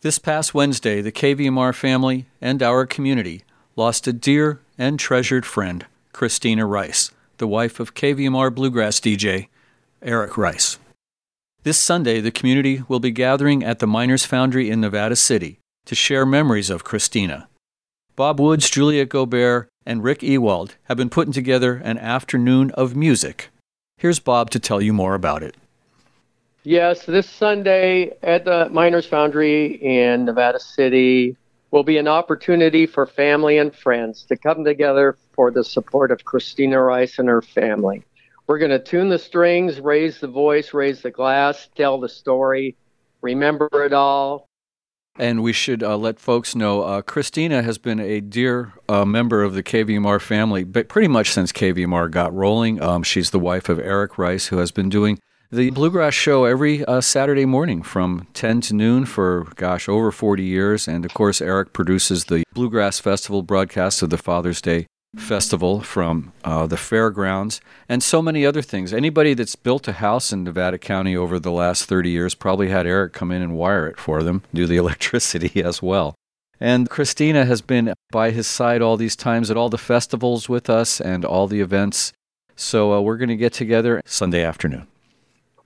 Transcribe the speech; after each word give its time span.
This 0.00 0.20
past 0.20 0.54
Wednesday, 0.54 1.00
the 1.00 1.10
KVMR 1.10 1.74
family 1.74 2.26
and 2.40 2.62
our 2.62 2.86
community 2.86 3.42
lost 3.74 4.06
a 4.06 4.12
dear 4.12 4.60
and 4.78 4.96
treasured 4.96 5.44
friend, 5.44 5.86
Christina 6.12 6.66
Rice, 6.66 7.10
the 7.38 7.48
wife 7.48 7.80
of 7.80 7.94
KVMR 7.94 8.54
bluegrass 8.54 9.00
DJ 9.00 9.48
Eric 10.00 10.38
Rice. 10.38 10.78
This 11.64 11.78
Sunday, 11.78 12.20
the 12.20 12.30
community 12.30 12.84
will 12.86 13.00
be 13.00 13.10
gathering 13.10 13.64
at 13.64 13.80
the 13.80 13.88
Miners 13.88 14.24
Foundry 14.26 14.70
in 14.70 14.80
Nevada 14.80 15.16
City 15.16 15.58
to 15.86 15.96
share 15.96 16.24
memories 16.24 16.70
of 16.70 16.84
Christina. 16.84 17.48
Bob 18.14 18.38
Woods, 18.38 18.70
Juliet 18.70 19.08
Gobert, 19.08 19.68
and 19.84 20.04
Rick 20.04 20.22
Ewald 20.22 20.76
have 20.84 20.96
been 20.96 21.10
putting 21.10 21.32
together 21.32 21.74
an 21.82 21.98
afternoon 21.98 22.70
of 22.72 22.94
music. 22.94 23.48
Here's 23.96 24.20
Bob 24.20 24.50
to 24.50 24.60
tell 24.60 24.80
you 24.80 24.92
more 24.92 25.16
about 25.16 25.42
it. 25.42 25.56
Yes, 26.64 27.06
this 27.06 27.28
Sunday 27.30 28.16
at 28.22 28.44
the 28.44 28.68
Miners 28.70 29.06
Foundry 29.06 29.66
in 29.74 30.24
Nevada 30.24 30.58
City 30.58 31.36
will 31.70 31.84
be 31.84 31.98
an 31.98 32.08
opportunity 32.08 32.86
for 32.86 33.06
family 33.06 33.58
and 33.58 33.74
friends 33.74 34.24
to 34.24 34.36
come 34.36 34.64
together 34.64 35.16
for 35.34 35.50
the 35.50 35.62
support 35.62 36.10
of 36.10 36.24
Christina 36.24 36.80
Rice 36.82 37.18
and 37.18 37.28
her 37.28 37.42
family. 37.42 38.02
We're 38.46 38.58
going 38.58 38.70
to 38.70 38.78
tune 38.78 39.08
the 39.08 39.18
strings, 39.18 39.78
raise 39.78 40.20
the 40.20 40.26
voice, 40.26 40.74
raise 40.74 41.02
the 41.02 41.10
glass, 41.10 41.68
tell 41.76 42.00
the 42.00 42.08
story, 42.08 42.76
remember 43.20 43.68
it 43.72 43.92
all. 43.92 44.48
And 45.16 45.42
we 45.42 45.52
should 45.52 45.82
uh, 45.82 45.96
let 45.96 46.18
folks 46.18 46.54
know 46.54 46.82
uh, 46.82 47.02
Christina 47.02 47.62
has 47.62 47.76
been 47.76 48.00
a 48.00 48.20
dear 48.20 48.72
uh, 48.88 49.04
member 49.04 49.42
of 49.42 49.54
the 49.54 49.62
KVMR 49.62 50.20
family, 50.20 50.64
but 50.64 50.88
pretty 50.88 51.08
much 51.08 51.30
since 51.30 51.52
KVMR 51.52 52.10
got 52.10 52.34
rolling. 52.34 52.80
Um, 52.80 53.02
she's 53.02 53.30
the 53.30 53.38
wife 53.38 53.68
of 53.68 53.78
Eric 53.78 54.16
Rice, 54.16 54.46
who 54.46 54.58
has 54.58 54.70
been 54.70 54.88
doing 54.88 55.18
the 55.50 55.70
Bluegrass 55.70 56.12
Show 56.12 56.44
every 56.44 56.84
uh, 56.84 57.00
Saturday 57.00 57.46
morning 57.46 57.82
from 57.82 58.26
10 58.34 58.60
to 58.62 58.74
noon 58.74 59.06
for, 59.06 59.46
gosh, 59.56 59.88
over 59.88 60.12
40 60.12 60.42
years. 60.42 60.86
And 60.86 61.04
of 61.04 61.14
course, 61.14 61.40
Eric 61.40 61.72
produces 61.72 62.26
the 62.26 62.44
Bluegrass 62.52 62.98
Festival 62.98 63.42
broadcast 63.42 64.02
of 64.02 64.10
the 64.10 64.18
Father's 64.18 64.60
Day 64.60 64.86
Festival 65.16 65.80
from 65.80 66.32
uh, 66.44 66.66
the 66.66 66.76
fairgrounds 66.76 67.62
and 67.88 68.02
so 68.02 68.20
many 68.20 68.44
other 68.44 68.60
things. 68.60 68.92
Anybody 68.92 69.32
that's 69.32 69.56
built 69.56 69.88
a 69.88 69.92
house 69.92 70.32
in 70.32 70.44
Nevada 70.44 70.76
County 70.76 71.16
over 71.16 71.38
the 71.38 71.50
last 71.50 71.86
30 71.86 72.10
years 72.10 72.34
probably 72.34 72.68
had 72.68 72.86
Eric 72.86 73.14
come 73.14 73.32
in 73.32 73.40
and 73.40 73.56
wire 73.56 73.86
it 73.88 73.98
for 73.98 74.22
them, 74.22 74.42
do 74.52 74.66
the 74.66 74.76
electricity 74.82 75.64
as 75.64 75.82
well. 75.82 76.14
And 76.60 76.90
Christina 76.90 77.46
has 77.46 77.62
been 77.62 77.94
by 78.10 78.32
his 78.32 78.46
side 78.46 78.82
all 78.82 78.96
these 78.96 79.16
times 79.16 79.50
at 79.50 79.56
all 79.56 79.70
the 79.70 79.78
festivals 79.78 80.48
with 80.48 80.68
us 80.68 81.00
and 81.00 81.24
all 81.24 81.46
the 81.46 81.60
events. 81.60 82.12
So 82.54 82.92
uh, 82.92 83.00
we're 83.00 83.16
going 83.16 83.28
to 83.28 83.36
get 83.36 83.52
together 83.52 84.02
Sunday 84.04 84.42
afternoon. 84.42 84.88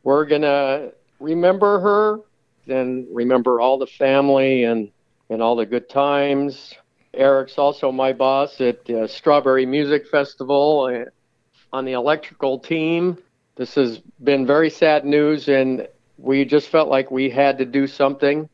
We're 0.03 0.25
going 0.27 0.43
to 0.43 0.93
remember 1.21 1.81
her 1.81 2.21
then 2.67 3.07
remember 3.11 3.61
all 3.61 3.79
the 3.79 3.87
family 3.87 4.65
and, 4.65 4.91
and 5.31 5.43
all 5.43 5.57
the 5.57 5.67
good 5.67 5.89
times. 5.89 6.75
Eric's 7.15 7.59
also 7.59 7.93
my 7.93 8.13
boss 8.13 8.61
at 8.61 8.89
uh, 8.89 9.07
Strawberry 9.07 9.67
Music 9.67 10.07
Festival 10.09 10.89
uh, 10.91 11.77
on 11.77 11.85
the 11.85 11.93
electrical 11.93 12.59
team. 12.59 13.19
This 13.57 13.75
has 13.75 13.99
been 14.23 14.47
very 14.47 14.71
sad 14.71 15.05
news, 15.05 15.49
and 15.49 15.87
we 16.17 16.45
just 16.45 16.69
felt 16.69 16.89
like 16.89 17.11
we 17.11 17.29
had 17.29 17.59
to 17.59 17.67
do 17.67 17.87
something, 17.87 18.49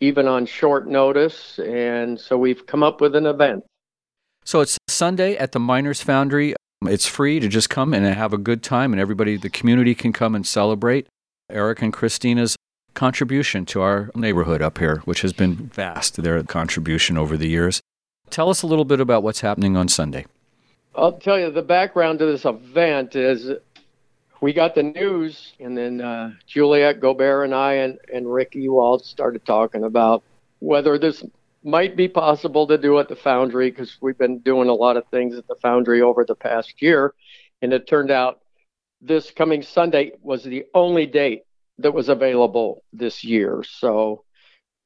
even 0.00 0.28
on 0.28 0.46
short 0.46 0.86
notice. 0.86 1.58
And 1.58 2.20
so 2.20 2.38
we've 2.38 2.64
come 2.64 2.82
up 2.82 3.00
with 3.00 3.16
an 3.16 3.26
event. 3.26 3.64
So 4.44 4.60
it's 4.60 4.78
Sunday 4.86 5.36
at 5.36 5.50
the 5.50 5.58
Miners 5.58 6.00
Foundry. 6.02 6.54
It's 6.84 7.06
free 7.06 7.40
to 7.40 7.48
just 7.48 7.70
come 7.70 7.94
and 7.94 8.04
have 8.04 8.32
a 8.32 8.38
good 8.38 8.62
time, 8.62 8.92
and 8.92 9.00
everybody, 9.00 9.36
the 9.36 9.48
community 9.48 9.94
can 9.94 10.12
come 10.12 10.34
and 10.34 10.46
celebrate 10.46 11.06
Eric 11.50 11.80
and 11.80 11.92
Christina's 11.92 12.56
contribution 12.94 13.64
to 13.66 13.80
our 13.80 14.10
neighborhood 14.14 14.62
up 14.62 14.78
here, 14.78 14.98
which 15.04 15.22
has 15.22 15.32
been 15.32 15.54
vast, 15.54 16.22
their 16.22 16.42
contribution 16.42 17.16
over 17.16 17.36
the 17.36 17.48
years. 17.48 17.80
Tell 18.30 18.50
us 18.50 18.62
a 18.62 18.66
little 18.66 18.84
bit 18.84 19.00
about 19.00 19.22
what's 19.22 19.40
happening 19.40 19.76
on 19.76 19.88
Sunday. 19.88 20.26
I'll 20.94 21.12
tell 21.12 21.38
you 21.38 21.50
the 21.50 21.62
background 21.62 22.18
to 22.20 22.26
this 22.26 22.44
event 22.44 23.16
is 23.16 23.52
we 24.40 24.52
got 24.52 24.74
the 24.74 24.82
news, 24.82 25.52
and 25.60 25.76
then 25.76 26.00
uh, 26.00 26.32
Juliet 26.46 27.00
Gobert 27.00 27.44
and 27.44 27.54
I 27.54 27.74
and, 27.74 27.98
and 28.12 28.32
Rick 28.32 28.54
Ewald 28.54 29.04
started 29.04 29.44
talking 29.44 29.84
about 29.84 30.22
whether 30.58 30.98
this 30.98 31.24
might 31.66 31.96
be 31.96 32.06
possible 32.06 32.68
to 32.68 32.78
do 32.78 32.98
at 33.00 33.08
the 33.08 33.16
foundry 33.16 33.70
because 33.70 33.98
we've 34.00 34.16
been 34.16 34.38
doing 34.38 34.68
a 34.68 34.74
lot 34.74 34.96
of 34.96 35.04
things 35.08 35.36
at 35.36 35.48
the 35.48 35.56
foundry 35.56 36.00
over 36.00 36.24
the 36.24 36.34
past 36.34 36.80
year. 36.80 37.12
And 37.60 37.72
it 37.72 37.88
turned 37.88 38.12
out 38.12 38.40
this 39.00 39.32
coming 39.32 39.62
Sunday 39.62 40.12
was 40.22 40.44
the 40.44 40.64
only 40.74 41.06
date 41.06 41.42
that 41.78 41.92
was 41.92 42.08
available 42.08 42.84
this 42.92 43.24
year. 43.24 43.64
So 43.68 44.22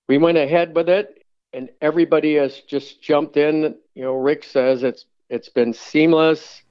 we 0.08 0.16
went 0.16 0.38
ahead 0.38 0.74
with 0.74 0.88
it 0.88 1.22
and 1.52 1.68
everybody 1.82 2.36
has 2.36 2.60
just 2.62 3.02
jumped 3.02 3.36
in. 3.36 3.76
You 3.94 4.02
know, 4.02 4.14
Rick 4.14 4.44
says 4.44 4.82
it's 4.82 5.04
it's 5.28 5.50
been 5.50 5.74
seamless. 5.74 6.62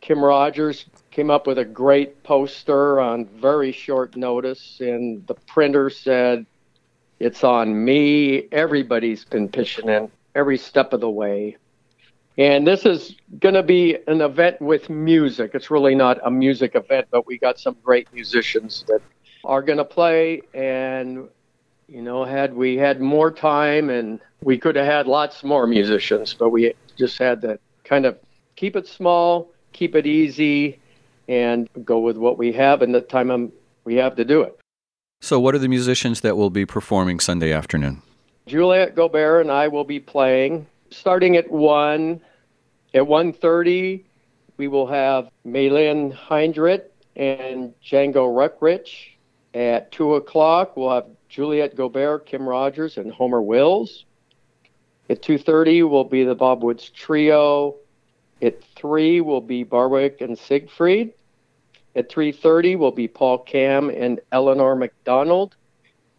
Kim 0.00 0.24
Rogers 0.24 0.86
came 1.10 1.30
up 1.30 1.46
with 1.46 1.58
a 1.58 1.64
great 1.64 2.22
poster 2.24 2.98
on 2.98 3.26
very 3.26 3.72
short 3.72 4.16
notice, 4.16 4.78
and 4.80 5.26
the 5.26 5.34
printer 5.34 5.90
said 5.90 6.46
it's 7.20 7.44
on 7.44 7.84
me. 7.84 8.48
Everybody's 8.50 9.24
been 9.24 9.48
pitching 9.48 9.88
in 9.88 10.10
every 10.34 10.56
step 10.58 10.92
of 10.94 11.00
the 11.00 11.10
way. 11.10 11.58
And 12.38 12.66
this 12.66 12.86
is 12.86 13.16
going 13.38 13.54
to 13.54 13.62
be 13.62 13.98
an 14.06 14.22
event 14.22 14.60
with 14.62 14.88
music. 14.88 15.50
It's 15.52 15.70
really 15.70 15.94
not 15.94 16.18
a 16.24 16.30
music 16.30 16.74
event, 16.74 17.08
but 17.10 17.26
we 17.26 17.38
got 17.38 17.58
some 17.58 17.76
great 17.82 18.10
musicians 18.14 18.84
that 18.88 19.02
are 19.44 19.60
going 19.60 19.76
to 19.76 19.84
play. 19.84 20.40
And, 20.54 21.28
you 21.88 22.00
know, 22.00 22.24
had 22.24 22.54
we 22.54 22.76
had 22.76 23.00
more 23.00 23.30
time 23.30 23.90
and 23.90 24.20
we 24.42 24.56
could 24.56 24.76
have 24.76 24.86
had 24.86 25.06
lots 25.06 25.44
more 25.44 25.66
musicians, 25.66 26.32
but 26.32 26.48
we 26.48 26.72
just 26.96 27.18
had 27.18 27.42
to 27.42 27.58
kind 27.84 28.06
of 28.06 28.18
keep 28.56 28.76
it 28.76 28.86
small, 28.86 29.50
keep 29.72 29.94
it 29.94 30.06
easy, 30.06 30.78
and 31.28 31.68
go 31.84 31.98
with 31.98 32.16
what 32.16 32.38
we 32.38 32.52
have 32.52 32.80
and 32.80 32.94
the 32.94 33.00
time 33.02 33.52
we 33.84 33.96
have 33.96 34.16
to 34.16 34.24
do 34.24 34.40
it. 34.42 34.59
So, 35.30 35.38
what 35.38 35.54
are 35.54 35.58
the 35.58 35.68
musicians 35.68 36.22
that 36.22 36.36
will 36.36 36.50
be 36.50 36.66
performing 36.66 37.20
Sunday 37.20 37.52
afternoon? 37.52 38.02
Juliet 38.46 38.96
Gobert 38.96 39.42
and 39.42 39.52
I 39.52 39.68
will 39.68 39.84
be 39.84 40.00
playing 40.00 40.66
starting 40.90 41.36
at 41.36 41.50
one. 41.50 42.20
At 42.92 43.02
1.30, 43.02 44.02
we 44.56 44.66
will 44.66 44.88
have 44.88 45.30
Malin 45.44 46.10
Hindrit 46.10 46.86
and 47.14 47.72
Django 47.80 48.26
Ruckrich. 48.26 49.10
At 49.54 49.92
2 49.92 50.16
o'clock, 50.16 50.76
we'll 50.76 50.90
have 50.90 51.06
Juliet 51.28 51.76
Gobert, 51.76 52.26
Kim 52.26 52.48
Rogers, 52.48 52.96
and 52.96 53.12
Homer 53.12 53.40
Wills. 53.40 54.06
At 55.08 55.22
2.30 55.22 55.88
will 55.88 56.02
be 56.02 56.24
the 56.24 56.34
Bob 56.34 56.64
Woods 56.64 56.90
Trio. 56.90 57.76
At 58.42 58.64
3 58.76 59.20
will 59.20 59.40
be 59.40 59.62
Barwick 59.62 60.20
and 60.20 60.36
Siegfried. 60.36 61.12
At 61.96 62.08
3.30 62.10 62.78
will 62.78 62.92
be 62.92 63.08
Paul 63.08 63.38
Kamm 63.38 63.90
and 63.90 64.20
Eleanor 64.32 64.76
MacDonald. 64.76 65.56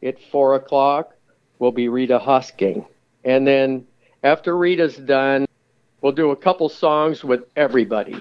At 0.04 0.22
4 0.32 0.56
o'clock 0.56 1.16
will 1.60 1.72
be 1.72 1.88
Rita 1.88 2.20
Hosking. 2.20 2.86
And 3.24 3.48
then 3.48 3.88
after 4.24 4.58
Rita's 4.58 4.98
done, 4.98 5.46
we'll 6.02 6.12
do 6.12 6.32
a 6.32 6.36
couple 6.36 6.68
songs 6.70 7.24
with 7.24 7.44
everybody, 7.56 8.20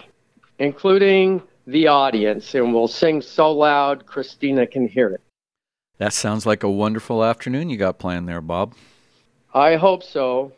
including 0.58 1.42
the 1.66 1.88
audience, 1.88 2.54
and 2.54 2.72
we'll 2.72 2.88
sing 2.88 3.22
so 3.22 3.52
loud 3.52 4.06
Christina 4.06 4.66
can 4.66 4.86
hear 4.86 5.08
it. 5.10 5.20
That 5.98 6.12
sounds 6.12 6.46
like 6.46 6.62
a 6.62 6.70
wonderful 6.70 7.22
afternoon 7.24 7.68
you 7.68 7.76
got 7.76 7.98
planned 7.98 8.28
there, 8.28 8.40
Bob. 8.40 8.74
I 9.52 9.76
hope 9.76 10.02
so. 10.02 10.52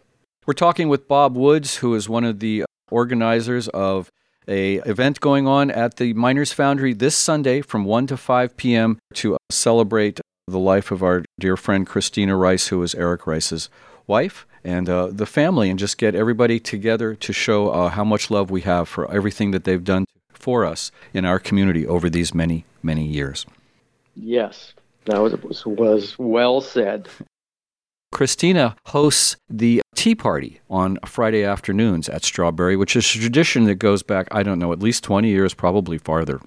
We're 0.46 0.54
talking 0.54 0.88
with 0.88 1.08
Bob 1.08 1.36
Woods, 1.36 1.76
who 1.76 1.94
is 1.94 2.08
one 2.08 2.24
of 2.24 2.40
the 2.40 2.64
organizers 2.90 3.68
of 3.68 4.10
a 4.48 4.76
event 4.78 5.20
going 5.20 5.46
on 5.46 5.70
at 5.70 5.96
the 5.96 6.12
Miners 6.14 6.52
Foundry 6.52 6.92
this 6.92 7.16
Sunday 7.16 7.60
from 7.60 7.84
1 7.84 8.08
to 8.08 8.16
5 8.16 8.56
p.m. 8.56 8.98
to 9.14 9.36
celebrate 9.50 10.20
the 10.46 10.58
life 10.58 10.90
of 10.90 11.02
our 11.02 11.24
dear 11.38 11.56
friend 11.56 11.86
Christina 11.86 12.36
Rice, 12.36 12.68
who 12.68 12.82
is 12.82 12.94
Eric 12.94 13.26
Rice's 13.26 13.68
wife, 14.06 14.46
and 14.64 14.88
uh, 14.88 15.08
the 15.08 15.26
family, 15.26 15.70
and 15.70 15.78
just 15.78 15.98
get 15.98 16.14
everybody 16.14 16.58
together 16.58 17.14
to 17.14 17.32
show 17.32 17.70
uh, 17.70 17.88
how 17.90 18.04
much 18.04 18.30
love 18.30 18.50
we 18.50 18.62
have 18.62 18.88
for 18.88 19.10
everything 19.12 19.52
that 19.52 19.64
they've 19.64 19.84
done 19.84 20.04
for 20.32 20.64
us 20.64 20.90
in 21.14 21.24
our 21.24 21.38
community 21.38 21.86
over 21.86 22.10
these 22.10 22.34
many, 22.34 22.64
many 22.82 23.06
years. 23.06 23.46
Yes, 24.16 24.74
that 25.04 25.20
was, 25.20 25.64
was 25.64 26.18
well 26.18 26.60
said. 26.60 27.08
Christina 28.12 28.76
hosts 28.86 29.36
the 29.48 29.82
tea 29.96 30.14
party 30.14 30.60
on 30.70 30.98
Friday 31.04 31.42
afternoons 31.42 32.08
at 32.08 32.24
Strawberry, 32.24 32.76
which 32.76 32.94
is 32.94 33.04
a 33.14 33.18
tradition 33.18 33.64
that 33.64 33.76
goes 33.76 34.02
back, 34.02 34.28
I 34.30 34.42
don't 34.42 34.58
know, 34.58 34.72
at 34.72 34.78
least 34.78 35.02
20 35.02 35.28
years, 35.28 35.54
probably 35.54 35.98
farther. 35.98 36.40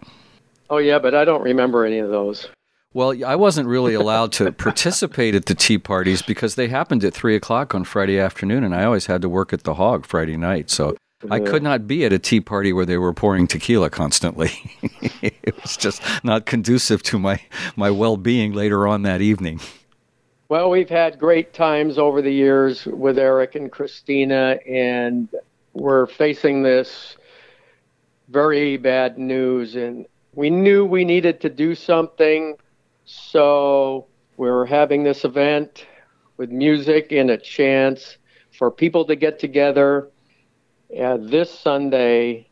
Oh, 0.70 0.78
yeah, 0.78 1.00
but 1.00 1.14
I 1.14 1.26
don't 1.26 1.44
remember 1.44 1.86
any 1.86 2.00
of 2.00 2.10
those. 2.10 2.48
Well, 2.94 3.14
I 3.26 3.36
wasn't 3.36 3.68
really 3.68 3.94
allowed 3.94 4.32
to 4.34 4.54
participate 4.54 5.36
at 5.36 5.48
the 5.48 5.54
tea 5.54 5.78
parties 5.78 6.22
because 6.22 6.56
they 6.56 6.70
happened 6.70 7.04
at 7.04 7.14
3 7.14 7.36
o'clock 7.36 7.76
on 7.76 7.84
Friday 7.84 8.18
afternoon, 8.20 8.64
and 8.64 8.74
I 8.74 8.86
always 8.86 9.08
had 9.08 9.22
to 9.24 9.28
work 9.28 9.52
at 9.52 9.64
the 9.64 9.74
Hog 9.74 10.06
Friday 10.06 10.38
night. 10.38 10.70
So 10.70 10.96
I 11.30 11.40
could 11.40 11.62
not 11.62 11.88
be 11.88 12.06
at 12.06 12.14
a 12.14 12.20
tea 12.20 12.40
party 12.40 12.72
where 12.72 12.86
they 12.86 12.98
were 12.98 13.14
pouring 13.14 13.48
tequila 13.48 13.90
constantly. 13.90 14.52
it 15.22 15.62
was 15.62 15.76
just 15.76 16.02
not 16.24 16.46
conducive 16.46 17.04
to 17.04 17.20
my, 17.20 17.42
my 17.76 17.92
well 17.92 18.16
being 18.16 18.54
later 18.54 18.88
on 18.88 19.02
that 19.02 19.22
evening. 19.22 19.60
Well, 20.48 20.70
we've 20.70 20.90
had 20.90 21.18
great 21.18 21.54
times 21.54 21.98
over 21.98 22.22
the 22.22 22.32
years 22.32 22.86
with 22.86 23.18
Eric 23.18 23.56
and 23.56 23.72
Christina, 23.72 24.60
and 24.70 25.28
we're 25.74 26.06
facing 26.06 26.62
this 26.62 27.18
very 28.28 28.78
bad 28.78 29.18
news. 29.18 29.76
And 29.76 30.06
we 30.36 30.52
knew 30.52 30.86
we 30.86 31.04
needed 31.04 31.42
to 31.42 31.50
do 31.50 31.74
something. 31.74 32.58
So 33.06 34.06
we're 34.38 34.68
having 34.68 35.04
this 35.04 35.26
event 35.26 35.88
with 36.38 36.52
music 36.52 37.12
and 37.12 37.32
a 37.32 37.38
chance 37.38 38.18
for 38.52 38.70
people 38.70 39.04
to 39.06 39.16
get 39.16 39.40
together 39.40 40.10
uh, 40.96 41.18
this 41.22 41.50
Sunday 41.50 42.48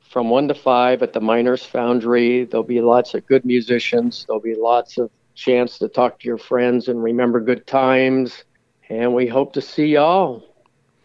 from 0.00 0.30
1 0.30 0.48
to 0.48 0.54
5 0.54 1.02
at 1.02 1.12
the 1.12 1.20
Miners 1.20 1.62
Foundry. 1.66 2.46
There'll 2.46 2.64
be 2.64 2.80
lots 2.80 3.12
of 3.12 3.26
good 3.26 3.44
musicians. 3.44 4.24
There'll 4.26 4.40
be 4.40 4.54
lots 4.54 4.96
of 4.96 5.10
chance 5.38 5.78
to 5.78 5.88
talk 5.88 6.18
to 6.20 6.28
your 6.28 6.38
friends 6.38 6.88
and 6.88 7.02
remember 7.02 7.40
good 7.40 7.66
times. 7.66 8.44
And 8.90 9.14
we 9.14 9.26
hope 9.26 9.52
to 9.54 9.60
see 9.60 9.86
y'all. 9.86 10.44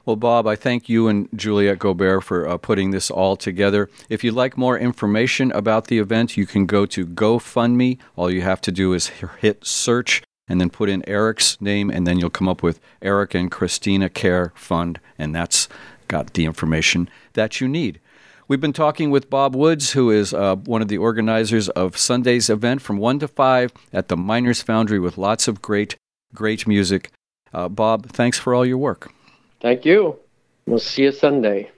Well, 0.06 0.18
Bob, 0.18 0.48
I 0.48 0.58
thank 0.58 0.90
you 0.90 1.08
and 1.08 1.30
Juliet 1.34 1.80
Gobert 1.80 2.26
for 2.26 2.48
uh, 2.48 2.58
putting 2.58 2.92
this 2.92 3.10
all 3.10 3.38
together. 3.38 3.90
If 4.10 4.24
you'd 4.24 4.34
like 4.34 4.58
more 4.58 4.78
information 4.78 5.52
about 5.54 5.88
the 5.88 6.00
event, 6.00 6.36
you 6.36 6.46
can 6.46 6.66
go 6.66 6.86
to 6.88 7.06
GoFundMe. 7.06 8.00
All 8.18 8.30
you 8.30 8.42
have 8.42 8.60
to 8.62 8.72
do 8.72 8.94
is 8.94 9.08
hit 9.40 9.66
search 9.66 10.22
and 10.48 10.60
then 10.60 10.70
put 10.70 10.90
in 10.90 11.08
Eric's 11.08 11.60
name, 11.62 11.90
and 11.90 12.06
then 12.06 12.20
you'll 12.20 12.30
come 12.30 12.50
up 12.50 12.62
with 12.62 12.82
Eric 13.02 13.34
and 13.34 13.50
Christina 13.50 14.10
Care 14.10 14.52
Fund, 14.56 15.00
and 15.18 15.34
that's 15.34 15.70
got 16.10 16.34
the 16.34 16.44
information 16.44 17.10
that 17.32 17.62
you 17.62 17.68
need. 17.70 18.02
We've 18.54 18.62
been 18.62 18.72
talking 18.72 19.10
with 19.10 19.32
Bob 19.32 19.56
Woods, 19.56 19.94
who 19.94 20.12
is 20.12 20.32
uh, 20.32 20.58
one 20.58 20.84
of 20.84 20.88
the 20.88 21.00
organizers 21.00 21.70
of 21.70 21.98
Sunday's 21.98 22.52
event 22.52 22.84
from 22.84 22.98
1 22.98 23.18
to 23.22 23.28
5 23.28 23.72
at 23.92 24.10
the 24.10 24.16
Miners 24.16 24.62
Foundry 24.62 25.00
with 25.00 25.18
lots 25.18 25.48
of 25.48 25.60
great, 25.60 25.96
great 26.36 26.68
music. 26.68 27.10
Uh, 27.52 27.68
Bob, 27.68 28.10
thanks 28.10 28.38
for 28.38 28.54
all 28.54 28.64
your 28.64 28.78
work. 28.78 29.12
Thank 29.60 29.86
you. 29.86 30.20
We'll 30.68 30.78
see 30.78 31.02
you 31.02 31.12
Sunday. 31.12 31.72